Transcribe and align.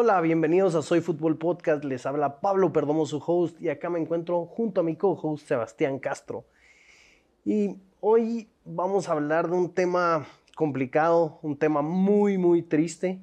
Hola, 0.00 0.20
bienvenidos 0.20 0.76
a 0.76 0.82
Soy 0.82 1.00
Fútbol 1.00 1.38
Podcast. 1.38 1.82
Les 1.82 2.06
habla 2.06 2.40
Pablo 2.40 2.72
Perdomo, 2.72 3.04
su 3.04 3.20
host, 3.26 3.60
y 3.60 3.68
acá 3.68 3.90
me 3.90 3.98
encuentro 3.98 4.46
junto 4.46 4.80
a 4.80 4.84
mi 4.84 4.94
co-host 4.94 5.48
Sebastián 5.48 5.98
Castro. 5.98 6.44
Y 7.44 7.74
hoy 7.98 8.48
vamos 8.64 9.08
a 9.08 9.12
hablar 9.14 9.50
de 9.50 9.56
un 9.56 9.74
tema 9.74 10.24
complicado, 10.54 11.40
un 11.42 11.58
tema 11.58 11.82
muy, 11.82 12.38
muy 12.38 12.62
triste, 12.62 13.20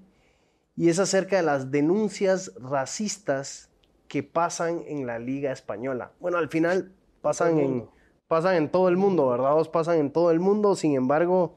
y 0.76 0.90
es 0.90 1.00
acerca 1.00 1.38
de 1.38 1.44
las 1.44 1.72
denuncias 1.72 2.52
racistas 2.60 3.70
que 4.10 4.22
pasan 4.22 4.82
en 4.86 5.08
la 5.08 5.18
Liga 5.18 5.54
Española. 5.54 6.12
Bueno, 6.20 6.40
al 6.40 6.50
final 6.50 6.92
pasan 7.22 7.58
en, 7.58 7.90
pasan 8.28 8.56
en 8.56 8.70
todo 8.70 8.90
el 8.90 8.98
mundo, 8.98 9.30
¿verdad? 9.30 9.56
pasan 9.72 10.00
en 10.00 10.12
todo 10.12 10.30
el 10.30 10.42
mundo, 10.42 10.76
sin 10.76 10.94
embargo, 10.94 11.56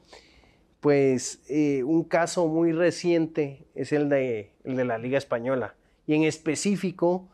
pues 0.79 1.41
eh, 1.49 1.83
un 1.83 2.03
caso 2.03 2.47
muy 2.47 2.71
reciente 2.71 3.67
es 3.75 3.91
el 3.91 4.09
de, 4.09 4.53
el 4.63 4.75
de 4.75 4.85
la 4.85 4.97
Liga 4.97 5.17
Española. 5.17 5.75
Y 6.07 6.15
en 6.15 6.23
específico, 6.23 7.27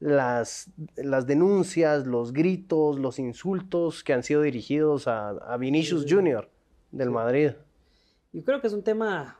las, 0.00 0.70
las, 0.96 1.26
denuncias, 1.26 2.06
los 2.06 2.32
gritos, 2.32 2.98
los 2.98 3.18
insultos 3.18 4.02
que 4.02 4.12
han 4.12 4.22
sido 4.22 4.42
dirigidos 4.42 5.06
a, 5.06 5.56
Vinicius 5.58 6.06
Jr. 6.08 6.48
del 6.90 7.10
Madrid. 7.10 7.52
Yo 8.32 8.44
creo 8.44 8.60
que 8.60 8.66
es 8.68 8.72
un 8.72 8.82
tema 8.82 9.38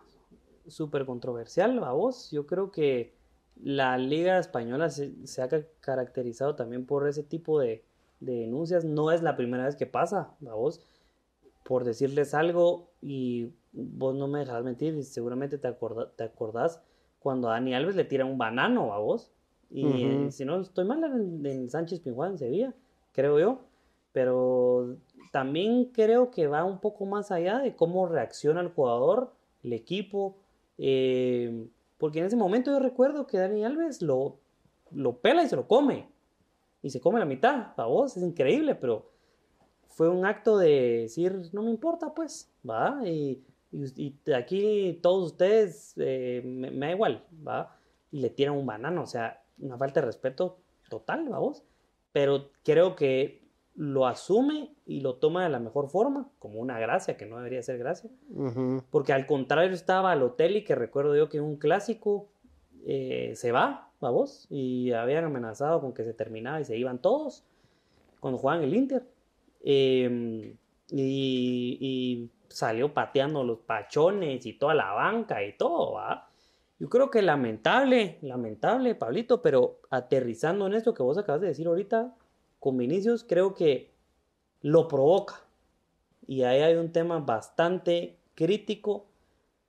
súper 0.66 1.06
controversial, 1.06 1.82
a 1.82 1.92
vos. 1.92 2.30
Yo 2.30 2.46
creo 2.46 2.70
que 2.70 3.14
la 3.62 3.96
Liga 3.98 4.38
Española 4.38 4.90
se, 4.90 5.42
ha 5.42 5.48
caracterizado 5.80 6.54
también 6.54 6.86
por 6.86 7.08
ese 7.08 7.22
tipo 7.22 7.60
de, 7.60 7.84
denuncias. 8.20 8.84
No 8.84 9.10
es 9.10 9.22
la 9.22 9.36
primera 9.36 9.64
vez 9.64 9.76
que 9.76 9.86
pasa, 9.86 10.34
a 10.46 10.54
vos. 10.54 10.80
Por 11.62 11.84
decirles 11.84 12.34
algo, 12.34 12.90
y 13.00 13.52
vos 13.72 14.14
no 14.14 14.28
me 14.28 14.40
dejarás 14.40 14.64
mentir, 14.64 15.02
seguramente 15.04 15.58
te, 15.58 15.72
te 16.16 16.24
acordás 16.24 16.82
cuando 17.22 17.48
a 17.48 17.52
Dani 17.52 17.74
Alves 17.74 17.96
le 17.96 18.04
tira 18.04 18.24
un 18.24 18.36
banano 18.36 18.92
a 18.92 18.98
vos. 18.98 19.32
Y 19.70 20.30
si 20.30 20.44
no 20.44 20.60
estoy 20.60 20.84
mal, 20.84 21.02
en, 21.02 21.70
Sánchez 21.70 22.00
Pinjuán 22.00 22.32
en 22.32 22.38
Sevilla, 22.38 22.74
creo 23.12 23.38
yo. 23.38 23.60
Pero 24.12 24.96
también 25.30 25.86
creo 25.86 26.30
que 26.30 26.46
va 26.46 26.64
un 26.64 26.78
poco 26.78 27.06
más 27.06 27.30
allá 27.30 27.58
de 27.58 27.74
cómo 27.74 28.06
reacciona 28.06 28.60
el 28.60 28.68
jugador, 28.68 29.32
el 29.62 29.72
equipo. 29.72 30.36
Eh, 30.76 31.66
porque 31.96 32.18
en 32.18 32.26
ese 32.26 32.36
momento 32.36 32.70
yo 32.70 32.80
recuerdo 32.80 33.26
que 33.26 33.38
Dani 33.38 33.64
Alves 33.64 34.02
lo, 34.02 34.36
lo 34.90 35.18
pela 35.18 35.42
y 35.42 35.48
se 35.48 35.56
lo 35.56 35.66
come. 35.66 36.10
Y 36.82 36.90
se 36.90 37.00
come 37.00 37.18
la 37.18 37.24
mitad. 37.24 37.72
A 37.78 37.86
vos 37.86 38.14
es 38.16 38.22
increíble, 38.22 38.74
pero 38.74 39.11
fue 39.92 40.08
un 40.08 40.24
acto 40.26 40.58
de 40.58 41.02
decir, 41.02 41.50
no 41.52 41.62
me 41.62 41.70
importa, 41.70 42.14
pues, 42.14 42.50
va. 42.68 43.00
Y, 43.04 43.42
y, 43.72 44.14
aquí 44.32 44.98
todos 45.02 45.32
ustedes 45.32 45.94
eh, 45.96 46.42
me, 46.44 46.70
me, 46.70 46.86
da 46.86 46.92
igual, 46.92 47.24
va. 47.46 47.76
Y 48.10 48.20
le 48.20 48.30
tiran 48.30 48.56
un 48.56 48.66
banano, 48.66 49.02
o 49.02 49.06
sea, 49.06 49.42
una 49.58 49.78
falta 49.78 50.00
de 50.00 50.06
respeto 50.06 50.58
total, 50.88 51.28
vamos. 51.28 51.62
Pero 52.12 52.50
creo 52.62 52.96
que 52.96 53.42
lo 53.74 54.06
asume 54.06 54.74
y 54.86 55.00
lo 55.00 55.14
toma 55.14 55.44
de 55.44 55.50
la 55.50 55.58
mejor 55.58 55.88
forma, 55.88 56.28
como 56.38 56.60
una 56.60 56.78
gracia, 56.78 57.16
que 57.16 57.26
no 57.26 57.36
debería 57.36 57.62
ser 57.62 57.78
gracia. 57.78 58.10
Porque 58.90 59.12
al 59.12 59.26
contrario 59.26 59.72
estaba 59.72 60.12
al 60.12 60.22
hotel 60.22 60.56
y 60.56 60.64
que 60.64 60.74
recuerdo 60.74 61.16
yo 61.16 61.28
que 61.28 61.40
un 61.40 61.56
clásico 61.56 62.28
eh, 62.84 63.32
se 63.34 63.52
va, 63.52 63.90
vamos, 64.00 64.46
y 64.50 64.92
habían 64.92 65.24
amenazado 65.24 65.80
con 65.80 65.94
que 65.94 66.04
se 66.04 66.12
terminaba 66.12 66.60
y 66.60 66.64
se 66.64 66.76
iban 66.76 66.98
todos 66.98 67.44
cuando 68.20 68.38
jugaban 68.38 68.62
el 68.62 68.74
Inter. 68.74 69.06
Em, 69.62 70.56
y, 70.90 72.30
salió 72.48 72.92
pateando 72.92 73.44
los 73.44 73.60
pachones 73.60 74.44
y 74.44 74.52
toda 74.52 74.74
la 74.74 74.92
banca 74.92 75.42
y 75.42 75.56
todo, 75.56 75.92
¿va? 75.94 76.28
Yo 76.78 76.90
creo 76.90 77.10
que 77.10 77.22
lamentable, 77.22 78.18
lamentable, 78.20 78.94
Pablito, 78.94 79.40
pero 79.40 79.80
aterrizando 79.88 80.66
en 80.66 80.74
esto 80.74 80.92
que 80.92 81.02
vos 81.02 81.16
acabas 81.16 81.40
de 81.40 81.46
decir 81.46 81.66
ahorita, 81.66 82.14
con 82.60 82.76
Vinicius, 82.76 83.24
creo 83.24 83.54
que 83.54 83.92
lo 84.60 84.86
provoca. 84.88 85.40
Y 86.26 86.42
ahí 86.42 86.60
hay 86.60 86.74
un 86.74 86.92
tema 86.92 87.20
bastante 87.20 88.18
crítico 88.34 89.06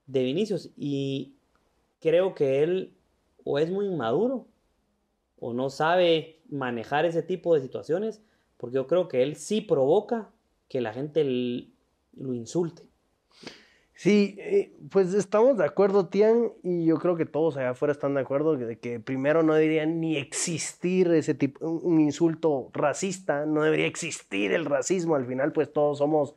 de 0.05 0.23
Vinicius. 0.23 0.71
Y 0.75 1.37
creo 1.99 2.35
que 2.35 2.63
él 2.63 2.93
o 3.43 3.59
es 3.59 3.69
muy 3.69 3.85
inmaduro 3.85 4.47
o 5.39 5.53
no 5.53 5.69
sabe 5.69 6.41
manejar 6.49 7.05
ese 7.05 7.23
tipo 7.23 7.55
de 7.55 7.61
situaciones, 7.61 8.21
porque 8.63 8.75
yo 8.75 8.87
creo 8.87 9.09
que 9.09 9.23
él 9.23 9.35
sí 9.35 9.59
provoca 9.59 10.29
que 10.69 10.79
la 10.79 10.93
gente 10.93 11.25
lo 11.25 12.33
insulte. 12.33 12.83
Sí, 13.93 14.37
eh, 14.39 14.73
pues 14.89 15.13
estamos 15.13 15.57
de 15.57 15.65
acuerdo, 15.65 16.07
Tian, 16.07 16.53
y 16.63 16.85
yo 16.85 16.97
creo 16.97 17.17
que 17.17 17.25
todos 17.25 17.57
allá 17.57 17.71
afuera 17.71 17.91
están 17.91 18.13
de 18.13 18.21
acuerdo 18.21 18.55
de 18.55 18.79
que 18.79 19.01
primero 19.01 19.43
no 19.43 19.53
debería 19.53 19.85
ni 19.85 20.15
existir 20.15 21.11
ese 21.11 21.33
tipo, 21.33 21.67
un 21.67 21.99
insulto 21.99 22.69
racista, 22.71 23.45
no 23.45 23.63
debería 23.63 23.85
existir 23.85 24.53
el 24.53 24.63
racismo, 24.63 25.15
al 25.15 25.25
final 25.25 25.51
pues 25.51 25.73
todos 25.73 25.97
somos 25.97 26.33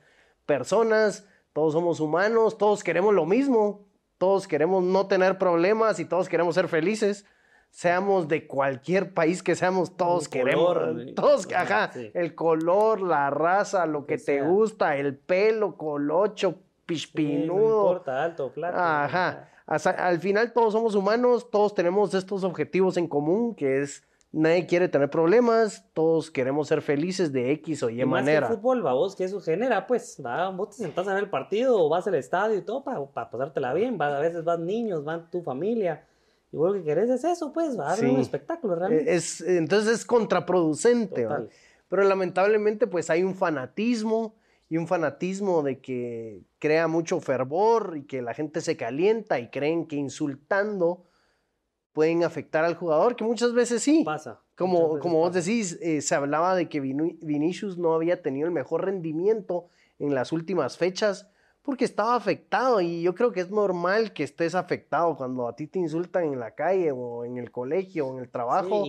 personas, 0.47 1.29
todos 1.53 1.75
somos 1.75 2.01
humanos, 2.01 2.59
todos 2.59 2.83
queremos 2.83 3.15
lo 3.15 3.25
mismo, 3.25 3.87
todos 4.19 4.49
queremos 4.49 4.83
no 4.83 5.07
tener 5.07 5.39
problemas 5.39 6.01
y 6.01 6.07
todos 6.07 6.29
queremos 6.29 6.57
ser 6.57 6.67
felices, 6.67 7.25
seamos 7.71 8.29
de 8.29 8.47
cualquier 8.47 9.13
país 9.13 9.43
que 9.43 9.55
seamos, 9.55 9.97
todos 9.97 10.29
queremos, 10.29 10.77
todos, 11.15 11.47
ajá, 11.53 11.91
el 12.15 12.35
color, 12.35 13.03
la 13.03 13.31
raza, 13.31 13.85
lo 13.87 14.07
que, 14.07 14.19
te 14.19 14.43
gusta, 14.43 14.97
el 14.97 15.17
pelo, 15.17 15.77
colocho, 15.77 16.57
pispinudo. 16.87 17.57
no 17.57 17.89
importa, 17.89 18.25
alto, 18.25 18.51
flaco. 18.51 18.79
Ajá. 18.79 19.51
al 19.67 20.19
final 20.21 20.53
todos 20.53 20.73
somos 20.73 20.95
humanos, 20.95 21.51
todos 21.51 21.75
tenemos 21.75 22.15
estos 22.15 22.45
objetivos 22.45 22.97
en 22.97 23.09
común, 23.09 23.55
que 23.55 23.83
es 23.83 24.03
nadie 24.33 24.67
quiere 24.67 24.89
tener 24.89 25.11
problemas, 25.11 25.85
todos 25.93 26.31
queremos 26.31 26.69
ser 26.69 26.83
felices 26.83 27.33
de 27.33 27.53
X 27.53 27.83
o 27.83 27.91
Y, 27.91 28.05
manera. 28.05 28.41
Más 28.41 28.49
que 28.49 28.55
el 28.55 28.59
fútbol, 28.61 28.83
vos, 28.83 29.17
que 29.17 29.25
eso 29.25 29.41
genera, 29.41 29.87
pues, 29.87 30.21
va, 30.25 30.51
vos 30.51 30.71
te 30.71 30.77
sentás 30.77 31.09
a 31.09 31.15
ver 31.15 31.25
el 31.25 31.31
partido 31.31 31.83
o 31.83 31.89
vas 31.89 32.07
al 32.07 32.15
estadio 32.15 32.57
y 32.57 32.63
todo 32.63 32.85
para, 32.85 33.05
para 33.07 33.31
pasártela 33.31 33.73
bien, 33.73 33.99
va, 34.01 34.17
a 34.17 34.21
veces 34.21 34.45
van 34.45 34.67
niños, 34.67 35.05
van 35.05 35.31
tu 35.31 35.43
familia. 35.43 36.05
Y 36.53 36.57
vos 36.57 36.73
lo 36.73 36.79
que 36.79 36.85
querés 36.85 37.11
es 37.11 37.25
eso, 37.25 37.53
pues, 37.53 37.79
va 37.79 37.93
a 37.93 37.99
un 37.99 38.21
espectáculo 38.21 38.77
realmente. 38.77 39.15
Es, 39.15 39.41
entonces 39.41 39.93
es 39.93 40.05
contraproducente, 40.05 41.27
pero 41.89 42.03
lamentablemente 42.05 42.87
pues 42.87 43.11
hay 43.11 43.23
un 43.23 43.35
fanatismo 43.35 44.35
y 44.69 44.77
un 44.77 44.87
fanatismo 44.87 45.63
de 45.63 45.81
que 45.81 46.43
crea 46.59 46.89
mucho 46.89 47.21
fervor 47.21 47.95
y 47.97 48.03
que 48.05 48.23
la 48.23 48.35
gente 48.35 48.61
se 48.61 48.77
calienta 48.77 49.39
y 49.39 49.49
creen 49.49 49.87
que 49.87 49.97
insultando 49.97 51.05
pueden 51.93 52.25
afectar 52.25 52.65
al 52.65 52.75
jugador, 52.75 53.17
que 53.17 53.25
muchas 53.25 53.55
veces 53.55 53.83
sí. 53.83 54.03
Pasa. 54.05 54.41
Como, 54.57 54.99
como 54.99 55.19
vos 55.19 55.33
decís, 55.33 55.79
eh, 55.81 56.01
se 56.01 56.15
hablaba 56.15 56.55
de 56.55 56.69
que 56.69 56.81
Vinicius 56.81 57.79
no 57.79 57.95
había 57.95 58.23
tenido 58.23 58.47
el 58.47 58.53
mejor 58.53 58.85
rendimiento 58.85 59.69
en 59.99 60.15
las 60.15 60.33
últimas 60.33 60.79
fechas 60.79 61.29
porque 61.67 61.85
estaba 61.85 62.15
afectado 62.15 62.81
y 62.81 63.03
yo 63.03 63.13
creo 63.13 63.33
que 63.33 63.41
es 63.41 63.51
normal 63.51 64.13
que 64.13 64.23
estés 64.23 64.55
afectado 64.55 65.17
cuando 65.17 65.49
a 65.49 65.57
ti 65.57 65.67
te 65.67 65.81
insultan 65.81 66.23
en 66.33 66.39
la 66.39 66.53
calle 66.53 66.93
o 66.93 67.25
en 67.25 67.39
el 67.39 67.51
colegio 67.51 68.07
o 68.07 68.15
en 68.15 68.21
el 68.21 68.31
trabajo, 68.31 68.85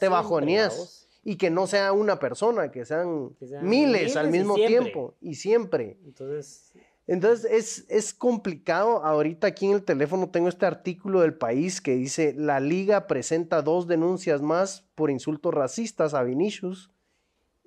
te 0.00 0.08
bajoneas 0.08 1.08
y 1.22 1.36
que 1.36 1.50
no 1.50 1.68
sea 1.68 1.92
una 1.92 2.18
persona, 2.18 2.72
que 2.72 2.84
sean, 2.84 3.30
miles, 3.62 4.16
al 4.16 4.32
mismo 4.32 4.56
tiempo 4.56 5.14
y 5.20 5.36
siempre. 5.36 5.98
Entonces, 6.04 6.72
Entonces 7.06 7.48
es, 7.48 7.84
es, 7.88 8.12
complicado. 8.12 9.04
Ahorita 9.04 9.46
aquí 9.46 9.66
en 9.66 9.74
el 9.74 9.84
teléfono 9.84 10.28
tengo 10.28 10.48
este 10.48 10.66
artículo 10.66 11.20
del 11.20 11.34
país 11.34 11.80
que 11.80 11.94
dice, 11.94 12.34
la 12.36 12.58
liga 12.58 13.06
presenta 13.06 13.62
dos 13.62 13.86
denuncias 13.86 14.42
más 14.42 14.84
por 14.96 15.12
insultos 15.12 15.54
racistas 15.54 16.12
a 16.12 16.24
Vinicius 16.24 16.90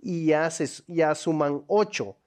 y 0.01 0.25
ya, 0.25 0.51
se, 0.51 0.67
ya 0.87 1.15
suman 1.15 1.63
ocho. 1.67 2.17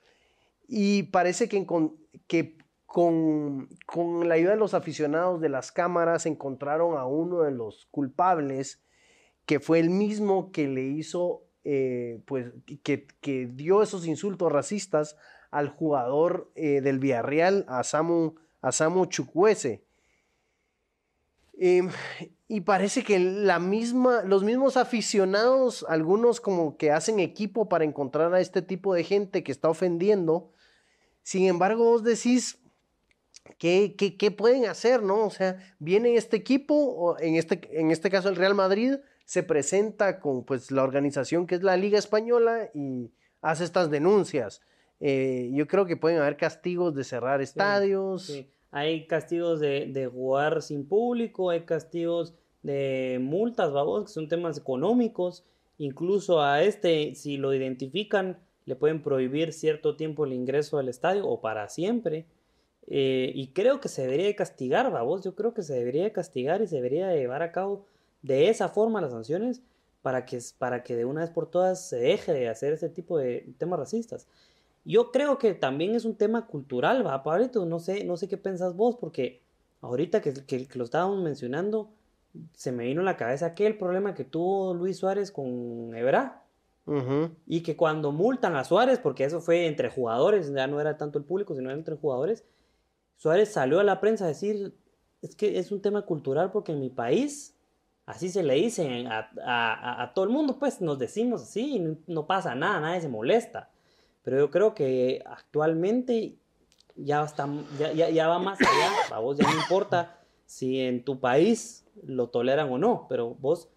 Y 0.67 1.03
parece 1.05 1.51
que, 1.51 1.67
con, 1.67 2.02
que 2.27 2.59
con, 2.87 3.69
con 3.87 4.29
la 4.29 4.35
ayuda 4.35 4.51
de 4.51 4.59
los 4.59 4.75
aficionados 4.75 5.41
de 5.41 5.49
las 5.49 5.73
cámaras 5.73 6.27
encontraron 6.27 6.99
a 6.99 7.07
uno 7.07 7.41
de 7.43 7.51
los 7.51 7.87
culpables 7.91 8.83
que 9.47 9.61
fue 9.61 9.79
el 9.79 9.91
mismo 9.91 10.53
que 10.53 10.69
le 10.69 10.83
hizo, 10.83 11.43
eh, 11.65 12.23
pues, 12.27 12.53
que, 12.83 13.07
que, 13.21 13.47
dio 13.47 13.83
esos 13.83 14.07
insultos 14.07 14.53
racistas 14.53 15.17
al 15.51 15.69
jugador 15.69 16.51
eh, 16.55 16.81
del 16.81 16.99
Villarreal, 16.99 17.65
a 17.69 17.83
Samu, 17.85 18.35
a 18.61 18.73
Samu 18.73 19.07
Chukwese. 19.07 19.85
Em, 21.55 21.91
y 22.49 22.63
parece 22.63 23.05
que 23.05 23.19
la 23.19 23.59
misma, 23.59 24.23
los 24.23 24.43
mismos 24.45 24.77
aficionados, 24.77 25.85
algunos 25.89 26.41
como 26.41 26.77
que 26.77 26.91
hacen 26.91 27.21
equipo 27.21 27.69
para 27.69 27.85
encontrar 27.85 28.35
a 28.35 28.41
este 28.41 28.63
tipo 28.63 28.95
de 28.95 29.05
gente 29.05 29.43
que 29.43 29.53
está 29.53 29.69
ofendiendo. 29.69 30.53
Sin 31.23 31.47
embargo, 31.47 31.85
vos 31.85 32.03
decís, 32.03 32.59
¿qué, 33.59 33.95
qué, 33.97 34.17
qué 34.17 34.31
pueden 34.31 34.67
hacer? 34.67 35.03
¿no? 35.03 35.27
O 35.27 35.31
sea, 35.31 35.59
viene 35.79 36.17
este 36.17 36.37
equipo, 36.37 37.17
en 37.21 37.37
este, 37.37 37.61
en 37.79 37.91
este 37.91 38.11
caso 38.11 38.29
el 38.29 38.37
Real 38.37 38.55
Madrid, 38.55 38.97
se 39.25 39.43
presenta 39.43 40.21
con 40.21 40.45
pues, 40.45 40.71
la 40.71 40.83
organización 40.83 41.47
que 41.47 41.55
es 41.55 41.63
la 41.63 41.77
Liga 41.77 41.99
Española 41.99 42.71
y 42.75 43.13
hace 43.41 43.65
estas 43.65 43.91
denuncias. 43.91 44.61
Eh, 45.01 45.51
yo 45.53 45.67
creo 45.67 45.87
que 45.87 45.97
pueden 45.97 46.19
haber 46.19 46.37
castigos 46.37 46.95
de 46.95 47.03
cerrar 47.03 47.41
estadios. 47.41 48.33
Hay 48.71 49.07
castigos 49.07 49.61
de, 49.61 50.11
jugar 50.13 50.63
sin 50.63 50.89
público, 50.89 51.51
hay 51.51 51.63
castigos 51.63 52.35
de 52.63 53.19
multas, 53.21 53.73
babos, 53.73 54.05
que 54.05 54.13
son 54.13 54.29
temas 54.29 54.57
económicos. 54.59 55.45
Incluso 55.79 56.41
a 56.41 56.63
este, 56.63 57.15
si 57.15 57.37
lo 57.37 57.53
identifican, 57.53 58.39
le 58.65 58.77
pueden 58.77 59.03
prohibir 59.03 59.53
cierto 59.53 59.97
tiempo 59.97 60.25
el 60.25 60.33
ingreso 60.33 60.79
al 60.79 60.89
estadio 60.89 61.27
o 61.27 61.41
para 61.41 61.69
siempre. 61.69 62.27
Eh, 62.87 63.33
y 63.35 63.49
creo 63.49 63.81
que 63.81 63.89
se 63.89 64.03
debería 64.03 64.27
de 64.27 64.35
castigar, 64.35 64.91
babos. 64.91 65.23
Yo 65.23 65.35
creo 65.35 65.55
que 65.55 65.63
se 65.63 65.75
debería 65.75 66.05
de 66.05 66.13
castigar 66.13 66.63
y 66.63 66.67
se 66.67 66.77
debería 66.77 67.09
de 67.09 67.19
llevar 67.19 67.43
a 67.43 67.53
cabo 67.53 67.87
de 68.23 68.49
esa 68.49 68.69
forma 68.69 69.01
las 69.01 69.13
sanciones 69.13 69.63
para 70.03 70.25
que, 70.25 70.39
para 70.59 70.83
que 70.83 70.97
de 70.97 71.05
una 71.05 71.23
vez 71.23 71.31
por 71.31 71.51
todas 71.51 71.89
se 71.89 71.97
deje 71.97 72.33
de 72.33 72.49
hacer 72.49 72.73
ese 72.73 72.89
tipo 72.89 73.19
de 73.19 73.55
temas 73.59 73.79
racistas. 73.79 74.27
Yo 74.85 75.13
creo 75.13 75.39
que 75.39 75.55
también 75.55 75.95
es 75.95 76.05
un 76.05 76.17
tema 76.17 76.47
cultural, 76.47 77.07
va, 77.07 77.23
Pablito. 77.23 77.65
No 77.67 77.79
sé, 77.79 78.05
no 78.05 78.17
sé 78.17 78.29
qué 78.29 78.37
pensás 78.37 78.75
vos, 78.75 78.97
porque 78.97 79.41
ahorita 79.81 80.21
que, 80.21 80.33
que, 80.33 80.69
lo 80.75 80.85
estábamos 80.85 81.23
mencionando, 81.23 81.91
se 82.55 82.73
me 82.73 82.85
vino 82.85 83.03
a 83.03 83.05
la 83.05 83.17
cabeza 83.17 83.47
aquel 83.47 83.79
problema 83.79 84.15
que 84.15 84.25
tuvo 84.25 84.75
Luis 84.75 84.99
Suárez 84.99 85.31
con 85.31 85.95
Y 87.47 87.63
que 87.63 87.77
cuando 87.77 88.13
multan 88.13 88.57
a 88.57 88.65
Suárez, 88.65 88.99
porque 88.99 89.25
eso 89.25 89.41
fue 89.41 89.67
entre 89.67 89.89
jugadores, 89.89 90.53
ya 90.53 90.67
no 90.67 90.81
era 90.81 90.97
tanto 90.97 91.19
el 91.19 91.25
público, 91.25 91.55
sino 91.55 91.71
entre 91.71 91.97
jugadores, 91.97 92.45
Suárez 93.17 93.53
salió 93.53 93.79
a 93.79 93.85
la 93.85 94.01
prensa 94.01 94.25
a 94.25 94.29
decir, 94.29 94.75
es 95.23 95.37
que 95.37 95.59
es 95.59 95.71
un 95.71 95.81
tema 95.81 96.03
cultural 96.03 96.51
porque 96.51 96.73
en 96.73 96.81
mi 96.81 96.91
país, 96.91 97.57
así 98.05 98.29
se 98.29 98.43
le 98.43 98.55
dice 98.55 99.07
a, 99.09 100.13
todo 100.15 100.25
el 100.25 100.31
mundo, 100.31 100.59
pues 100.59 100.81
nos 100.81 100.99
decimos 100.99 101.43
así, 101.43 101.79
no, 101.79 101.97
no 102.09 102.27
pasa 102.27 102.55
nada, 102.55 102.81
nadie 102.81 103.01
se 103.01 103.09
molesta. 103.09 103.71
Pero 104.25 104.39
yo 104.39 104.51
creo 104.51 104.75
que 104.75 105.23
actualmente 105.25 106.37
ya, 106.97 107.23
está, 107.25 107.49
ya, 107.79 108.11
ya, 108.11 108.29
va 108.29 108.39
más 108.39 108.61
allá. 108.61 109.17
A 109.17 109.19
vos 109.19 109.37
ya 109.37 109.49
no 109.49 109.61
importa 109.61 110.19
si 110.47 110.81
en 110.81 111.05
tu 111.05 111.21
país 111.21 111.87
lo 112.05 112.29
toleran 112.29 112.71
o 112.71 112.79
no, 112.79 113.07
pero 113.09 113.35
vos 113.35 113.69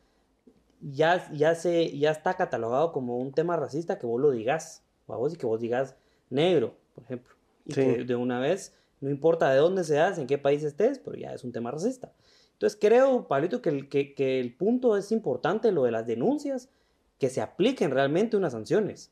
ya, 0.92 1.32
ya, 1.32 1.56
se, 1.56 1.98
ya 1.98 2.12
está 2.12 2.36
catalogado 2.36 2.92
como 2.92 3.18
un 3.18 3.34
tema 3.34 3.56
racista 3.56 3.98
que 3.98 4.06
vos 4.06 4.22
lo 4.22 4.32
digas, 4.32 4.84
a 5.08 5.16
vos 5.16 5.34
y 5.34 5.38
que 5.38 5.46
vos 5.46 5.60
digas 5.60 5.96
negro, 6.30 6.76
por 6.94 7.04
ejemplo. 7.04 7.36
Y 7.66 7.74
que 7.74 8.04
de 8.04 8.16
una 8.16 8.40
vez, 8.40 8.76
no 9.02 9.10
importa 9.10 9.50
de 9.50 9.58
dónde 9.58 9.84
seas, 9.84 10.20
en 10.20 10.28
qué 10.28 10.38
país 10.38 10.64
estés, 10.64 11.00
pero 11.00 11.18
ya 11.18 11.34
es 11.34 11.44
un 11.44 11.52
tema 11.52 11.72
racista. 11.72 12.14
Entonces 12.54 12.78
creo, 12.80 13.28
Pablito, 13.28 13.62
que 13.62 13.90
que, 13.90 14.14
que 14.14 14.40
el 14.40 14.56
punto 14.56 14.96
es 14.96 15.12
importante, 15.12 15.72
lo 15.72 15.84
de 15.84 15.92
las 15.92 16.06
denuncias, 16.06 16.70
que 17.18 17.30
se 17.30 17.42
apliquen 17.42 17.92
realmente 17.92 18.38
unas 18.38 18.54
sanciones 18.54 19.12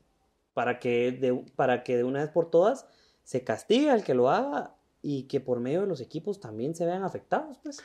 para 0.52 0.78
que 0.78 1.10
de, 1.12 1.34
para 1.56 1.82
que 1.82 1.96
de 1.96 2.04
una 2.04 2.20
vez 2.20 2.30
por 2.30 2.50
todas 2.50 2.86
se 3.24 3.42
castigue 3.42 3.90
al 3.90 4.04
que 4.04 4.14
lo 4.14 4.30
haga 4.30 4.76
y 5.02 5.24
que 5.24 5.40
por 5.40 5.60
medio 5.60 5.82
de 5.82 5.86
los 5.86 6.00
equipos 6.00 6.40
también 6.40 6.74
se 6.74 6.86
vean 6.86 7.02
afectados, 7.02 7.58
pues. 7.62 7.82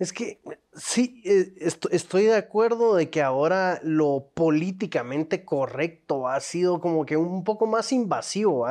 Es 0.00 0.12
que 0.12 0.40
sí, 0.74 1.22
eh, 1.24 1.52
estoy 1.90 2.24
de 2.24 2.34
acuerdo 2.34 2.96
de 2.96 3.10
que 3.10 3.22
ahora 3.22 3.80
lo 3.84 4.30
políticamente 4.34 5.44
correcto 5.44 6.26
ha 6.26 6.40
sido 6.40 6.80
como 6.80 7.06
que 7.06 7.16
un 7.16 7.44
poco 7.44 7.66
más 7.66 7.92
invasivo. 7.92 8.66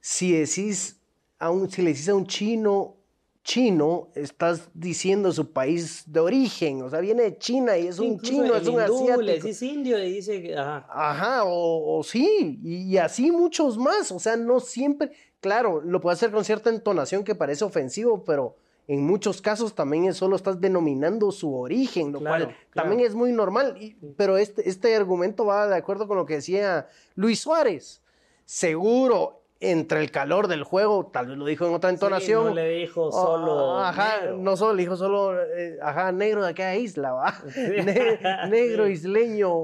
Si 0.00 0.32
decís 0.32 1.00
a 1.38 1.50
un, 1.50 1.70
si 1.70 1.82
le 1.82 1.90
decís 1.90 2.08
a 2.10 2.14
un 2.14 2.26
chino 2.26 2.96
chino, 3.44 4.10
estás 4.14 4.68
diciendo 4.72 5.32
su 5.32 5.52
país 5.52 6.04
de 6.06 6.20
origen, 6.20 6.82
o 6.82 6.90
sea, 6.90 7.00
viene 7.00 7.22
de 7.24 7.38
China 7.38 7.76
y 7.76 7.88
es 7.88 7.98
un 7.98 8.20
chino, 8.20 8.54
es 8.54 8.68
un 8.68 8.80
asiático. 8.80 9.20
Le 9.20 9.34
decís 9.34 9.62
indio 9.62 9.98
y 9.98 10.12
dice, 10.12 10.56
ajá. 10.56 10.86
Ajá, 10.88 11.42
o, 11.44 12.02
sí, 12.04 12.60
y, 12.62 12.96
así 12.98 13.32
muchos 13.32 13.78
más, 13.78 14.12
o 14.12 14.20
sea, 14.20 14.36
no 14.36 14.60
siempre, 14.60 15.10
claro, 15.40 15.80
lo 15.80 16.00
puede 16.00 16.14
hacer 16.14 16.30
con 16.30 16.44
cierta 16.44 16.70
entonación 16.70 17.24
que 17.24 17.34
parece 17.34 17.64
ofensivo, 17.64 18.22
pero 18.22 18.56
en 18.88 19.06
muchos 19.06 19.40
casos 19.40 19.74
también 19.74 20.12
solo 20.12 20.36
estás 20.36 20.60
denominando 20.60 21.30
su 21.30 21.54
origen, 21.54 22.12
lo 22.12 22.20
cual 22.20 22.54
también 22.74 23.00
es 23.00 23.14
muy 23.14 23.32
normal, 23.32 23.76
pero 24.16 24.36
este, 24.36 24.68
este 24.68 24.94
argumento 24.96 25.46
va 25.46 25.68
de 25.68 25.76
acuerdo 25.76 26.08
con 26.08 26.16
lo 26.16 26.26
que 26.26 26.34
decía 26.34 26.88
Luis 27.14 27.40
Suárez. 27.40 28.02
Seguro, 28.44 29.42
entre 29.62 30.00
el 30.00 30.10
calor 30.10 30.48
del 30.48 30.64
juego, 30.64 31.06
tal 31.12 31.28
vez 31.28 31.38
lo 31.38 31.44
dijo 31.44 31.64
en 31.66 31.74
otra 31.74 31.90
entonación. 31.90 32.46
no 32.46 32.54
le 32.54 32.68
dijo 32.68 33.04
oh, 33.04 33.12
solo. 33.12 33.78
ajá, 33.78 34.32
no 34.36 34.56
solo 34.56 34.74
le 34.74 34.82
dijo 34.82 34.96
solo, 34.96 35.40
eh, 35.40 35.78
ajá, 35.80 36.10
negro 36.10 36.42
de 36.42 36.50
aquella 36.50 36.74
isla, 36.74 37.12
va. 37.12 37.34
negro 38.50 38.88
isleño, 38.88 39.54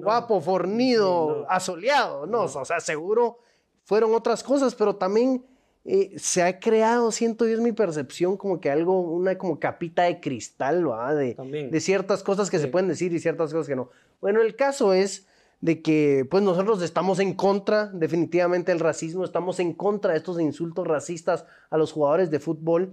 guapo, 0.00 0.40
fornido, 0.40 1.46
asoleado. 1.48 2.26
No, 2.26 2.42
o 2.42 2.64
sea, 2.64 2.80
seguro 2.80 3.38
fueron 3.84 4.12
otras 4.14 4.42
cosas, 4.42 4.74
pero 4.74 4.96
también 4.96 5.46
eh, 5.88 6.14
se 6.18 6.42
ha 6.42 6.58
creado, 6.58 7.12
siento 7.12 7.46
yo, 7.46 7.54
es 7.54 7.60
mi 7.60 7.70
percepción, 7.70 8.36
como 8.36 8.60
que 8.60 8.70
algo, 8.70 9.00
una 9.02 9.38
como 9.38 9.60
capita 9.60 10.02
de 10.02 10.20
cristal, 10.20 10.90
va, 10.90 11.14
de, 11.14 11.34
de 11.70 11.80
ciertas 11.80 12.24
cosas 12.24 12.50
que 12.50 12.58
se 12.58 12.66
pueden 12.66 12.88
decir 12.88 13.12
y 13.12 13.20
ciertas 13.20 13.52
cosas 13.52 13.68
que 13.68 13.76
no. 13.76 13.90
Bueno, 14.20 14.42
el 14.42 14.56
caso 14.56 14.92
es 14.92 15.26
de 15.60 15.82
que 15.82 16.26
pues 16.28 16.42
nosotros 16.42 16.82
estamos 16.82 17.20
en 17.20 17.34
contra 17.34 17.86
definitivamente 17.86 18.72
del 18.72 18.80
racismo, 18.80 19.24
estamos 19.24 19.60
en 19.60 19.74
contra 19.74 20.10
de 20.12 20.18
estos 20.18 20.40
insultos 20.40 20.88
racistas 20.88 21.46
a 21.70 21.78
los 21.78 21.92
jugadores 21.92 22.32
de 22.32 22.40
fútbol, 22.40 22.92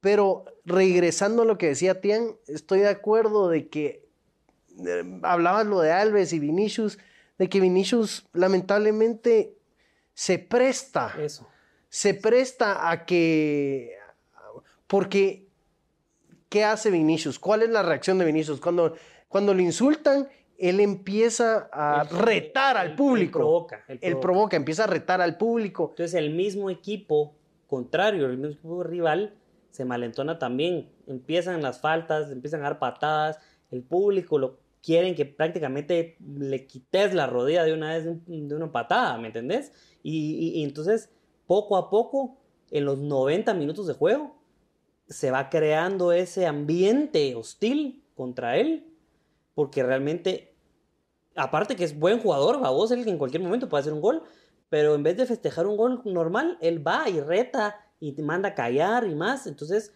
pero 0.00 0.44
regresando 0.64 1.42
a 1.42 1.44
lo 1.44 1.56
que 1.56 1.68
decía 1.68 2.00
Tian, 2.00 2.36
estoy 2.48 2.80
de 2.80 2.88
acuerdo 2.88 3.48
de 3.48 3.68
que 3.68 4.08
eh, 4.84 5.20
hablabas 5.22 5.66
lo 5.66 5.80
de 5.80 5.92
Alves 5.92 6.32
y 6.32 6.40
Vinicius, 6.40 6.98
de 7.38 7.48
que 7.48 7.60
Vinicius 7.60 8.26
lamentablemente 8.32 9.56
se 10.14 10.40
presta, 10.40 11.14
Eso. 11.20 11.46
Se 11.94 12.12
presta 12.12 12.90
a 12.90 13.06
que, 13.06 13.92
porque, 14.88 15.46
¿qué 16.48 16.64
hace 16.64 16.90
Vinicius? 16.90 17.38
¿Cuál 17.38 17.62
es 17.62 17.70
la 17.70 17.84
reacción 17.84 18.18
de 18.18 18.24
Vinicius? 18.24 18.58
Cuando, 18.58 18.96
cuando 19.28 19.54
le 19.54 19.62
insultan, 19.62 20.26
él 20.58 20.80
empieza 20.80 21.68
a 21.72 22.02
retar 22.02 22.76
al 22.76 22.96
público. 22.96 23.38
Él 23.38 23.44
provoca, 23.44 23.84
él 23.86 24.18
provoca. 24.18 24.56
empieza 24.56 24.82
a 24.82 24.86
retar 24.88 25.20
al 25.20 25.38
público. 25.38 25.90
Entonces 25.90 26.14
el 26.14 26.34
mismo 26.34 26.68
equipo 26.68 27.36
contrario, 27.68 28.26
el 28.26 28.38
mismo 28.38 28.54
equipo 28.54 28.82
rival, 28.82 29.32
se 29.70 29.84
malentona 29.84 30.40
también. 30.40 30.90
Empiezan 31.06 31.62
las 31.62 31.80
faltas, 31.80 32.28
empiezan 32.32 32.62
a 32.62 32.70
dar 32.70 32.80
patadas, 32.80 33.38
el 33.70 33.84
público 33.84 34.36
lo 34.40 34.58
quieren 34.82 35.14
que 35.14 35.26
prácticamente 35.26 36.16
le 36.18 36.66
quites 36.66 37.14
la 37.14 37.28
rodilla 37.28 37.62
de 37.62 37.72
una 37.72 37.92
vez 37.92 38.04
de 38.04 38.54
una 38.56 38.72
patada, 38.72 39.16
¿me 39.16 39.28
entendés? 39.28 39.70
Y, 40.02 40.58
y 40.58 40.64
entonces, 40.64 41.10
poco 41.46 41.76
a 41.76 41.90
poco, 41.90 42.38
en 42.70 42.84
los 42.84 42.98
90 42.98 43.54
minutos 43.54 43.86
de 43.86 43.94
juego, 43.94 44.34
se 45.08 45.30
va 45.30 45.50
creando 45.50 46.12
ese 46.12 46.46
ambiente 46.46 47.34
hostil 47.34 48.02
contra 48.14 48.56
él 48.56 48.90
porque 49.54 49.82
realmente, 49.82 50.54
aparte 51.36 51.76
que 51.76 51.84
es 51.84 51.98
buen 51.98 52.18
jugador, 52.20 52.58
vos 52.58 52.90
él 52.90 53.06
en 53.06 53.18
cualquier 53.18 53.42
momento 53.42 53.68
puede 53.68 53.82
hacer 53.82 53.92
un 53.92 54.00
gol, 54.00 54.22
pero 54.68 54.94
en 54.94 55.02
vez 55.02 55.16
de 55.16 55.26
festejar 55.26 55.66
un 55.66 55.76
gol 55.76 56.02
normal, 56.04 56.58
él 56.60 56.86
va 56.86 57.08
y 57.08 57.20
reta 57.20 57.76
y 58.00 58.12
te 58.12 58.22
manda 58.22 58.50
a 58.50 58.54
callar 58.54 59.06
y 59.06 59.14
más, 59.14 59.46
entonces 59.46 59.94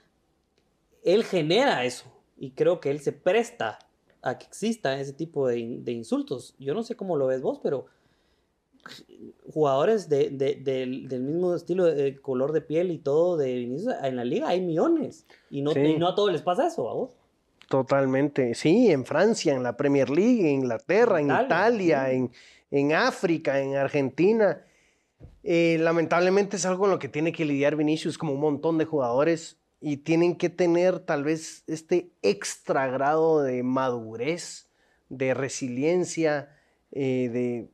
él 1.02 1.24
genera 1.24 1.84
eso 1.84 2.06
y 2.36 2.52
creo 2.52 2.80
que 2.80 2.90
él 2.90 3.00
se 3.00 3.12
presta 3.12 3.78
a 4.22 4.38
que 4.38 4.46
exista 4.46 4.98
ese 4.98 5.12
tipo 5.12 5.48
de, 5.48 5.58
insultos. 5.58 6.54
Yo 6.58 6.74
no 6.74 6.82
sé 6.82 6.96
cómo 6.96 7.16
lo 7.16 7.26
ves 7.26 7.40
vos, 7.40 7.60
pero 7.62 7.86
jugadores 9.52 10.08
de, 10.08 10.30
del, 10.30 11.22
mismo 11.22 11.54
estilo 11.54 11.84
de 11.84 12.20
color 12.20 12.52
de 12.52 12.60
piel 12.60 12.90
y 12.90 12.98
todo 12.98 13.36
de 13.36 13.62
en 13.62 14.16
la 14.16 14.24
liga 14.24 14.48
hay 14.48 14.60
millones 14.60 15.26
y 15.50 15.62
no, 15.62 15.72
y 15.72 15.98
no 15.98 16.08
a 16.08 16.14
todos 16.14 16.32
les 16.32 16.42
pasa 16.42 16.66
eso, 16.66 16.88
a 16.88 16.94
vos. 16.94 17.16
Totalmente, 17.68 18.54
sí, 18.54 18.90
en 18.90 19.04
Francia, 19.04 19.54
en 19.54 19.62
la 19.62 19.76
Premier 19.76 20.08
League, 20.08 20.40
en 20.40 20.60
Inglaterra, 20.60 21.20
en 21.20 21.26
Italia, 21.26 22.10
en, 22.10 22.92
África, 22.94 23.60
en 23.60 23.76
Argentina. 23.76 24.64
Eh, 25.42 25.76
lamentablemente 25.78 26.56
es 26.56 26.64
algo 26.64 26.80
con 26.80 26.90
lo 26.90 26.98
que 26.98 27.08
tiene 27.08 27.32
que 27.32 27.44
lidiar 27.44 27.76
Vinicius 27.76 28.16
como 28.16 28.32
un 28.32 28.40
montón 28.40 28.78
de 28.78 28.86
jugadores 28.86 29.58
y 29.80 29.98
tienen 29.98 30.36
que 30.36 30.48
tener 30.48 30.98
tal 31.00 31.24
vez 31.24 31.62
este 31.66 32.10
extra 32.22 32.86
grado 32.88 33.42
de 33.42 33.62
madurez, 33.62 34.70
de 35.10 35.34
resiliencia, 35.34 36.56
eh, 36.92 37.28
de 37.30 37.68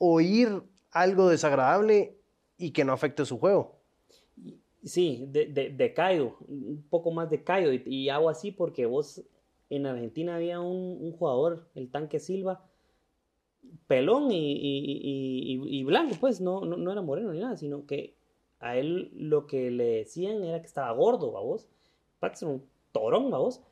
oír 0.00 0.62
algo 0.90 1.28
desagradable 1.28 2.16
y 2.56 2.72
que 2.72 2.84
no 2.84 2.92
afecte 2.92 3.24
su 3.24 3.38
juego. 3.38 3.76
Sí, 4.82 5.26
de, 5.28 5.46
de, 5.46 6.34
un 6.48 6.84
poco 6.88 7.10
más 7.10 7.28
de 7.28 7.44
y, 7.84 8.04
y, 8.04 8.08
hago 8.08 8.30
así 8.30 8.50
porque 8.50 8.86
vos 8.86 9.22
en 9.68 9.86
Argentina 9.86 10.36
había 10.36 10.58
un, 10.60 11.12
jugador, 11.12 11.68
el 11.74 11.90
tanque 11.90 12.18
Silva, 12.18 12.64
pelón 13.86 14.28
y, 14.32 15.84
blanco, 15.84 16.16
pues 16.18 16.40
no, 16.40 16.64
no, 16.64 16.90
era 16.90 17.02
moreno 17.02 17.32
ni 17.32 17.40
nada, 17.40 17.58
sino 17.58 17.86
que 17.86 18.16
a 18.58 18.76
él 18.78 19.10
lo 19.14 19.46
que 19.46 19.70
le 19.70 19.84
decían 19.84 20.42
era 20.42 20.60
que 20.60 20.66
estaba 20.66 20.90
gordo, 20.92 21.30
vos. 21.30 21.68
Pax 22.18 22.42
un 22.42 22.64
torón, 22.92 23.30
vos. 23.30 23.62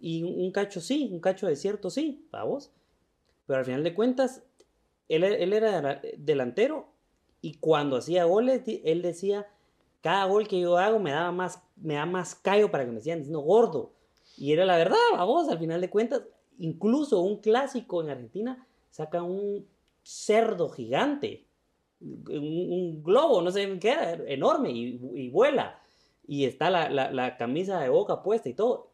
Y 0.00 0.22
un, 0.22 0.50
cacho 0.52 0.80
sí, 0.80 1.10
un 1.12 1.20
cacho 1.20 1.46
de 1.46 1.56
cierto 1.56 1.90
sí, 1.90 2.26
vos. 2.30 2.72
Pero 3.46 3.58
al 3.58 3.64
final 3.64 3.84
de 3.84 3.94
cuentas, 3.94 4.44
él, 5.14 5.24
él 5.24 5.52
era 5.52 6.00
delantero 6.16 6.92
y 7.42 7.54
cuando 7.54 7.96
hacía 7.96 8.24
goles, 8.24 8.62
él 8.66 9.02
decía, 9.02 9.48
cada 10.00 10.24
gol 10.26 10.46
que 10.46 10.60
yo 10.60 10.78
hago 10.78 11.00
me 11.00 11.10
daba 11.10 11.32
más, 11.32 11.60
me 11.76 11.94
da 11.94 12.06
más 12.06 12.36
callo 12.36 12.70
para 12.70 12.84
que 12.84 12.92
me 12.92 13.00
sigan 13.00 13.18
diciendo 13.18 13.40
gordo. 13.40 13.92
Y 14.36 14.52
era 14.52 14.64
la 14.64 14.76
verdad, 14.76 14.96
vamos, 15.12 15.48
al 15.48 15.58
final 15.58 15.80
de 15.80 15.90
cuentas, 15.90 16.22
incluso 16.58 17.20
un 17.20 17.38
clásico 17.38 18.00
en 18.00 18.10
Argentina 18.10 18.66
saca 18.90 19.22
un 19.22 19.66
cerdo 20.04 20.70
gigante, 20.70 21.46
un, 22.00 23.02
globo, 23.02 23.42
no 23.42 23.50
sé 23.50 23.78
qué 23.80 23.90
era, 23.90 24.12
enorme 24.26 24.70
y, 24.70 25.28
vuela. 25.30 25.80
Y 26.26 26.44
está 26.44 26.70
la, 26.70 27.36
camisa 27.36 27.80
de 27.80 27.88
boca 27.88 28.22
puesta 28.22 28.48
y 28.48 28.54
todo. 28.54 28.90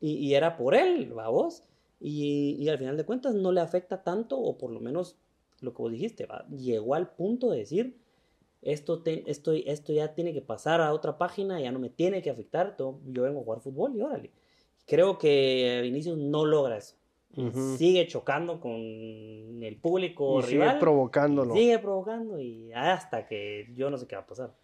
Y, 0.00 0.34
era 0.34 0.56
por 0.56 0.76
él, 0.76 1.12
vamos. 1.12 1.64
Y, 2.00 2.56
y 2.60 2.68
al 2.68 2.78
final 2.78 2.96
de 2.96 3.04
cuentas 3.04 3.34
no 3.34 3.50
le 3.50 3.60
afecta 3.60 4.04
tanto, 4.04 4.38
o 4.38 4.56
por 4.56 4.70
lo 4.70 4.78
menos 4.78 5.16
lo 5.60 5.74
que 5.74 5.82
vos 5.82 5.92
dijiste, 5.92 6.26
¿va? 6.26 6.46
llegó 6.48 6.94
al 6.94 7.10
punto 7.10 7.50
de 7.50 7.58
decir, 7.58 7.98
esto, 8.62 9.02
esto, 9.04 9.52
esto 9.52 9.92
ya 9.92 10.14
tiene 10.14 10.32
que 10.32 10.42
pasar 10.42 10.80
a 10.80 10.92
otra 10.92 11.18
página, 11.18 11.60
ya 11.60 11.72
no 11.72 11.78
me 11.78 11.90
tiene 11.90 12.22
que 12.22 12.30
afectar, 12.30 12.76
todo, 12.76 13.00
yo 13.06 13.22
vengo 13.22 13.40
a 13.40 13.44
jugar 13.44 13.60
fútbol 13.60 13.96
y 13.96 14.00
órale. 14.00 14.30
Creo 14.86 15.18
que 15.18 15.80
Vinicius 15.82 16.16
no 16.16 16.44
logra 16.44 16.78
eso. 16.78 16.96
Sigue 17.76 18.06
chocando 18.08 18.58
con 18.58 18.72
el 18.72 19.76
público 19.80 20.40
y 20.40 20.44
Sigue 20.44 20.72
provocándolo. 20.80 21.54
Sigue 21.54 21.78
provocando 21.78 22.40
y 22.40 22.72
hasta 22.72 23.26
que 23.26 23.70
yo 23.74 23.90
no 23.90 23.98
sé 23.98 24.06
qué 24.06 24.16
va 24.16 24.22
a 24.22 24.26
pasar. 24.26 24.54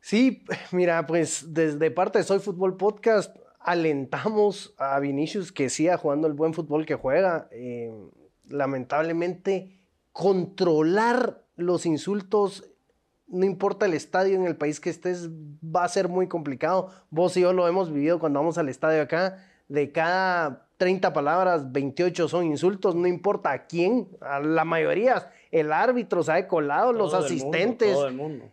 Sí, 0.00 0.42
mira, 0.72 1.06
pues 1.06 1.52
desde 1.52 1.90
parte 1.90 2.18
de 2.18 2.24
Soy 2.24 2.38
Fútbol 2.40 2.76
Podcast 2.76 3.36
alentamos 3.60 4.74
a 4.78 4.98
Vinicius 4.98 5.52
que 5.52 5.68
siga 5.68 5.98
jugando 5.98 6.26
el 6.26 6.32
buen 6.32 6.54
fútbol 6.54 6.86
que 6.86 6.94
juega. 6.94 7.48
Eh, 7.52 7.92
lamentablemente, 8.48 9.75
controlar 10.16 11.42
los 11.56 11.84
insultos 11.84 12.64
no 13.26 13.44
importa 13.44 13.84
el 13.84 13.92
estadio 13.92 14.34
en 14.36 14.46
el 14.46 14.56
país 14.56 14.80
que 14.80 14.88
estés, 14.88 15.28
va 15.28 15.84
a 15.84 15.88
ser 15.88 16.08
muy 16.08 16.26
complicado. 16.26 16.90
Vos 17.10 17.36
y 17.36 17.42
yo 17.42 17.52
lo 17.52 17.68
hemos 17.68 17.92
vivido 17.92 18.18
cuando 18.18 18.38
vamos 18.38 18.56
al 18.56 18.70
estadio 18.70 19.02
acá. 19.02 19.44
De 19.68 19.92
cada 19.92 20.68
30 20.78 21.12
palabras, 21.12 21.70
28 21.70 22.28
son 22.28 22.46
insultos, 22.46 22.94
no 22.94 23.06
importa 23.06 23.50
a 23.50 23.66
quién, 23.66 24.08
a 24.22 24.40
la 24.40 24.64
mayoría. 24.64 25.32
El 25.50 25.70
árbitro 25.70 26.22
se 26.22 26.32
ha 26.32 26.36
de 26.36 26.46
colado, 26.46 26.94
los 26.94 27.12
asistentes, 27.12 27.98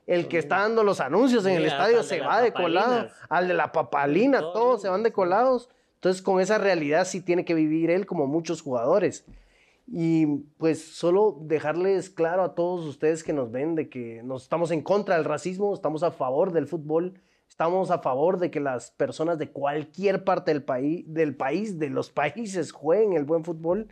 el, 0.05 0.27
que 0.27 0.39
está 0.39 0.61
dando 0.61 0.83
los 0.83 0.99
anuncios 0.99 1.45
en 1.45 1.53
el 1.53 1.65
estadio 1.65 2.03
se 2.03 2.19
va 2.19 2.41
de 2.41 2.51
colado, 2.51 3.07
al 3.29 3.47
de 3.47 3.53
la 3.53 3.71
papalina, 3.71 4.41
todos 4.41 4.81
se 4.81 4.89
van 4.89 5.03
de 5.03 5.13
colados. 5.13 5.69
Entonces, 5.95 6.21
con 6.21 6.41
esa 6.41 6.57
realidad 6.57 7.05
sí 7.05 7.21
tiene 7.21 7.45
que 7.45 7.53
vivir 7.53 7.89
él 7.89 8.05
como 8.05 8.27
muchos 8.27 8.61
jugadores. 8.61 9.23
Y 9.85 10.25
pues 10.57 10.81
solo 10.81 11.37
dejarles 11.41 12.09
claro 12.09 12.43
a 12.43 12.55
todos 12.55 12.85
ustedes 12.85 13.23
que 13.23 13.33
nos 13.33 13.51
ven 13.51 13.75
de 13.75 13.89
que 13.89 14.23
nos 14.23 14.43
estamos 14.43 14.71
en 14.71 14.81
contra 14.81 15.15
del 15.15 15.25
racismo, 15.25 15.73
estamos 15.73 16.03
a 16.03 16.11
favor 16.11 16.53
del 16.53 16.67
fútbol, 16.67 17.19
estamos 17.49 17.91
a 17.91 17.99
favor 17.99 18.39
de 18.39 18.49
que 18.49 18.59
las 18.59 18.91
personas 18.91 19.37
de 19.37 19.51
cualquier 19.51 20.23
parte 20.23 20.51
del 20.51 20.63
país, 20.63 21.03
del 21.07 21.35
país, 21.35 21.79
de 21.79 21.89
los 21.89 22.09
países 22.11 22.71
jueguen 22.71 23.13
el 23.13 23.25
buen 23.25 23.43
fútbol. 23.43 23.89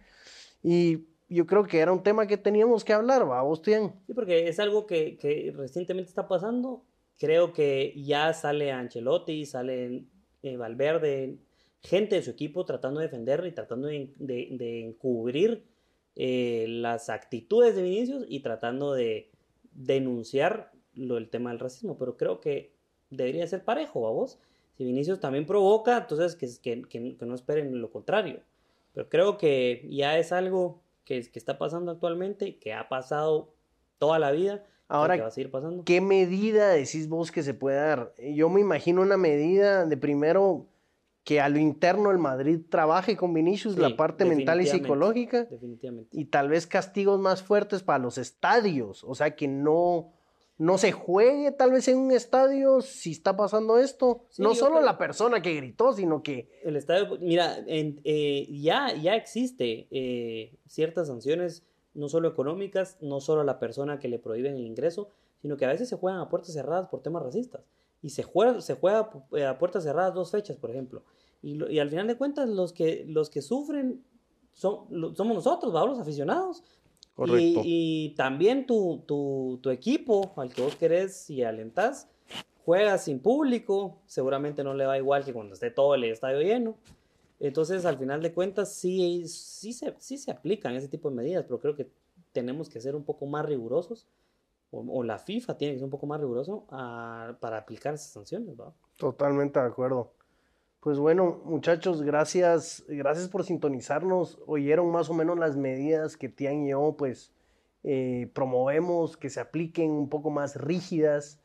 Y 0.64 1.08
yo 1.28 1.46
creo 1.46 1.66
que 1.66 1.80
era 1.80 1.92
un 1.92 2.04
tema 2.04 2.28
que 2.28 2.38
teníamos 2.38 2.84
que 2.84 2.94
hablar, 2.94 3.30
¿va? 3.30 3.42
¿Vos, 3.42 3.62
Sí, 3.64 4.14
porque 4.14 4.48
es 4.48 4.60
algo 4.60 4.86
que, 4.86 5.18
que, 5.18 5.54
recientemente 5.56 6.10
está 6.10 6.28
pasando. 6.28 6.86
Creo 7.18 7.54
que 7.54 7.94
ya 7.96 8.34
sale 8.34 8.72
Ancelotti, 8.72 9.46
sale 9.46 10.06
eh, 10.42 10.58
Valverde, 10.58 11.38
gente 11.82 12.16
de 12.16 12.24
su 12.24 12.32
equipo 12.32 12.66
tratando 12.66 13.00
de 13.00 13.08
defender 13.08 13.46
y 13.46 13.52
tratando 13.52 13.88
de, 13.88 14.14
de, 14.18 14.50
de 14.52 14.86
encubrir 14.86 15.71
eh, 16.16 16.66
las 16.68 17.10
actitudes 17.10 17.76
de 17.76 17.84
Vinicius 17.84 18.26
y 18.28 18.42
tratando 18.42 18.94
de 18.94 19.32
denunciar 19.74 20.72
lo, 20.94 21.18
el 21.18 21.30
tema 21.30 21.52
del 21.52 21.60
racismo. 21.60 21.98
Pero 21.98 22.18
creo 22.18 22.40
que 22.40 22.74
debería 23.10 23.48
ser 23.48 23.64
parejo, 23.64 24.08
a 24.08 24.12
vos. 24.12 24.40
Si 24.78 24.84
Vinicius 24.84 25.20
también 25.20 25.46
provoca, 25.46 25.98
entonces 25.98 26.36
que, 26.36 26.48
que, 26.62 26.88
que, 26.88 27.26
no 27.26 27.36
esperen 27.36 27.80
lo 27.82 27.92
contrario. 27.92 28.42
Pero 28.94 29.10
creo 29.10 29.38
que 29.38 29.88
ya 29.90 30.18
es 30.18 30.32
algo 30.32 30.82
que, 31.06 31.22
que 31.30 31.40
está 31.40 31.58
pasando 31.58 31.92
actualmente, 31.92 32.58
que 32.58 32.74
ha 32.74 32.90
pasado 32.90 33.54
toda 33.98 34.20
la 34.20 34.32
vida. 34.32 34.66
Ahora, 34.88 35.16
va 35.16 35.28
a 35.28 35.32
seguir 35.32 35.52
pasando. 35.52 35.86
¿qué 35.86 36.02
medida 36.02 36.70
decís 36.70 37.08
vos 37.08 37.32
que 37.32 37.44
se 37.44 37.54
puede 37.54 37.78
dar? 37.78 38.14
Yo 38.18 38.50
me 38.50 38.60
imagino 38.60 39.02
una 39.02 39.16
medida 39.16 39.86
de 39.86 39.96
primero 39.96 40.68
que 41.24 41.40
a 41.40 41.50
lo 41.50 41.60
interno 41.60 42.12
el 42.12 42.18
Madrid 42.18 42.60
trabaje 42.68 43.16
con 43.16 43.34
Vinicius 43.34 43.78
la 43.78 43.96
parte 43.96 44.26
mental 44.26 44.62
y 44.62 44.68
psicológica. 44.68 45.46
Definitivamente. 45.46 46.10
Y 46.20 46.26
tal 46.26 46.50
vez 46.50 46.66
castigos 46.66 47.20
más 47.20 47.44
fuertes 47.44 47.84
para 47.84 48.00
los 48.00 48.18
estadios. 48.18 49.04
O 49.04 49.14
sea, 49.14 49.36
que 49.36 49.48
no, 49.48 50.14
no 50.58 50.80
se 50.80 50.92
juegue 50.92 51.52
tal 51.52 51.72
vez 51.72 51.88
en 51.88 52.00
un 52.00 52.12
estadio 52.12 52.82
si 52.82 53.12
está 53.12 53.38
pasando 53.38 53.78
esto. 53.78 54.26
no 54.40 54.56
solo 54.56 54.82
la 54.82 54.98
persona 54.98 55.44
que 55.44 55.54
gritó, 55.54 55.94
sino 55.94 56.24
que... 56.24 56.50
El 56.64 56.76
estadio, 56.76 57.18
mira, 57.20 57.64
eh, 57.68 58.48
ya, 58.50 58.96
ya 58.96 59.16
existe 59.16 59.88
eh, 59.92 60.56
ciertas 60.68 61.08
sanciones, 61.08 61.64
no 61.94 62.10
solo 62.10 62.30
económicas, 62.30 62.98
no 63.00 63.22
solo 63.22 63.42
a 63.42 63.46
la 63.46 63.60
persona 63.60 64.00
que 64.00 64.08
le 64.08 64.18
prohíben 64.18 64.56
el 64.56 64.66
ingreso, 64.66 65.10
sino 65.44 65.56
que 65.56 65.66
a 65.66 65.70
veces 65.70 65.88
se 65.88 65.98
juegan 65.98 66.20
a 66.20 66.30
puertas 66.30 66.54
cerradas 66.54 66.88
por 66.88 67.04
temas 67.04 67.22
racistas 67.22 67.62
y 68.02 68.10
se 68.10 68.24
juega, 68.24 68.62
se 68.62 68.76
juega 68.76 69.10
eh, 69.34 69.46
a 69.46 69.58
puertas 69.58 69.84
cerradas 69.84 70.14
dos 70.14 70.32
fechas, 70.32 70.58
por 70.58 70.72
ejemplo. 70.72 71.04
Y, 71.42 71.64
y 71.72 71.80
al 71.80 71.90
final 71.90 72.08
de 72.08 72.18
cuentas, 72.18 72.50
los 72.50 72.74
que, 72.74 73.06
los 73.08 73.30
que 73.30 73.42
sufren 73.42 74.04
son, 74.54 75.16
somos 75.16 75.36
nosotros, 75.36 75.74
los 75.74 76.00
aficionados. 76.00 76.64
Correcto. 77.16 77.62
Y, 77.64 78.14
también 78.16 78.66
tu, 78.66 79.04
tu, 79.06 79.60
tu, 79.62 79.70
equipo 79.70 80.34
al 80.38 80.54
que 80.54 80.62
vos 80.62 80.76
querés 80.76 81.30
y 81.30 81.44
alentás, 81.44 82.08
juega 82.66 82.98
sin 82.98 83.20
público, 83.20 84.02
seguramente 84.06 84.64
no 84.64 84.74
le 84.74 84.86
va 84.86 84.98
igual 84.98 85.26
que 85.26 85.34
cuando 85.34 85.54
esté 85.54 85.72
todo 85.72 85.96
el 85.96 86.04
estadio 86.06 86.42
lleno. 86.42 86.78
Entonces, 87.40 87.86
al 87.86 87.98
final 87.98 88.22
de 88.22 88.34
cuentas, 88.34 88.74
sí, 88.74 89.28
sí, 89.28 89.74
se, 89.74 89.96
sí 90.00 90.18
se 90.18 90.32
aplican 90.32 90.76
ese 90.76 90.88
tipo 90.88 91.10
de 91.10 91.16
medidas, 91.16 91.44
pero 91.44 91.60
creo 91.60 91.76
que 91.76 91.90
tenemos 92.32 92.70
que 92.70 92.80
ser 92.80 92.96
un 92.96 93.04
poco 93.04 93.26
más 93.26 93.46
rigurosos 93.46 94.08
o, 94.72 95.04
la 95.04 95.20
FIFA 95.20 95.58
tiene 95.58 95.74
que 95.74 95.80
ser 95.80 95.86
un 95.86 95.92
poco 95.92 96.08
más 96.08 96.20
riguroso 96.20 96.66
ah, 96.70 97.36
para 97.40 97.58
aplicar 97.58 97.94
esas 97.94 98.12
sanciones, 98.12 98.60
¿va? 98.60 98.74
Totalmente 98.96 99.60
de 99.60 99.66
acuerdo. 99.66 100.14
Pues 100.80 100.98
bueno, 100.98 101.42
muchachos, 101.44 102.02
gracias, 102.02 102.84
gracias 102.88 103.28
por 103.28 103.44
sintonizarnos. 103.44 104.40
Oyeron 104.48 104.90
más 104.90 105.10
o 105.10 105.14
menos 105.14 105.38
las 105.38 105.58
medidas 105.58 106.18
que 106.18 106.30
Tian 106.30 106.66
y 106.66 106.70
yo, 106.70 106.96
pues, 106.98 107.32
eh, 107.84 108.32
promovemos 108.34 109.18
que 109.18 109.30
se 109.30 109.40
apliquen 109.40 109.92
un 109.92 110.10
poco 110.10 110.30
más 110.30 110.56
rígidas 110.56 111.40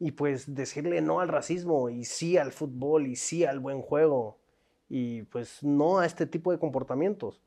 y 0.00 0.12
pues 0.12 0.54
decirle 0.54 1.00
no 1.00 1.20
al 1.20 1.28
racismo 1.28 1.90
y 1.90 2.04
sí 2.04 2.36
al 2.36 2.52
fútbol 2.52 3.06
y 3.06 3.16
sí 3.16 3.44
al 3.44 3.58
buen 3.58 3.82
juego 3.82 4.38
y 4.88 5.22
pues 5.24 5.62
no 5.62 5.98
a 5.98 6.06
este 6.06 6.26
tipo 6.26 6.52
de 6.52 6.58
comportamientos. 6.58 7.40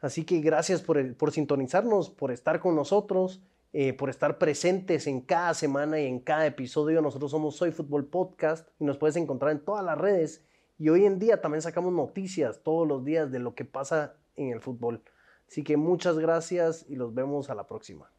Así 0.00 0.24
que 0.24 0.40
gracias 0.40 0.82
por, 0.82 1.16
por 1.16 1.32
sintonizarnos, 1.32 2.10
por 2.10 2.30
estar 2.30 2.60
con 2.60 2.76
nosotros. 2.76 3.40
Eh, 3.72 3.92
por 3.92 4.08
estar 4.08 4.38
presentes 4.38 5.06
en 5.06 5.20
cada 5.20 5.52
semana 5.52 6.00
y 6.00 6.06
en 6.06 6.20
cada 6.20 6.46
episodio. 6.46 7.02
Nosotros 7.02 7.30
somos 7.30 7.56
Soy 7.56 7.72
Fútbol 7.72 8.06
Podcast 8.06 8.68
y 8.78 8.84
nos 8.84 8.96
puedes 8.96 9.16
encontrar 9.16 9.52
en 9.52 9.64
todas 9.64 9.84
las 9.84 9.98
redes. 9.98 10.46
Y 10.78 10.88
hoy 10.88 11.04
en 11.04 11.18
día 11.18 11.40
también 11.40 11.62
sacamos 11.62 11.92
noticias 11.92 12.62
todos 12.62 12.88
los 12.88 13.04
días 13.04 13.30
de 13.30 13.38
lo 13.38 13.54
que 13.54 13.64
pasa 13.64 14.14
en 14.36 14.50
el 14.50 14.60
fútbol. 14.60 15.02
Así 15.48 15.62
que 15.62 15.76
muchas 15.76 16.18
gracias 16.18 16.86
y 16.88 16.96
los 16.96 17.14
vemos 17.14 17.50
a 17.50 17.54
la 17.54 17.66
próxima. 17.66 18.10